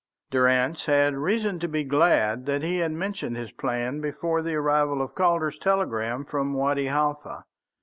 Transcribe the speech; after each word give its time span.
Durrance 0.31 0.85
had 0.85 1.13
reason 1.13 1.59
to 1.59 1.67
be 1.67 1.83
glad 1.83 2.47
that 2.47 2.63
he 2.63 2.77
had 2.79 2.91
mentioned 2.91 3.37
his 3.37 3.51
plan 3.51 4.01
before 4.01 4.41
the 4.41 4.55
arrival 4.55 4.99
of 4.99 5.13
Calder's 5.13 5.59
telegram 5.59 6.25
from 6.25 6.55
Wadi 6.55 6.87
Halfa. 6.87 7.43